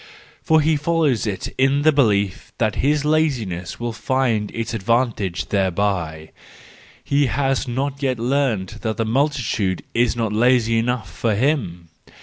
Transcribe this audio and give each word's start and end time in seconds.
For 0.41 0.61
he 0.61 0.77
follows 0.77 1.27
it 1.27 1.49
in 1.59 1.83
the 1.83 1.91
belief 1.91 2.51
that 2.57 2.77
his 2.77 3.05
laziness 3.05 3.79
will 3.79 3.93
find 3.93 4.49
its 4.49 4.73
advantage 4.73 5.49
thereby: 5.49 6.31
he 7.03 7.27
has 7.27 7.67
not 7.67 8.01
yet 8.01 8.17
learned 8.17 8.79
that 8.81 8.97
the 8.97 9.05
multitude 9.05 9.83
is 9.93 10.15
not 10.15 10.33
lazy 10.33 10.79
enough 10.79 11.07
for 11.15 11.35
him 11.35 11.89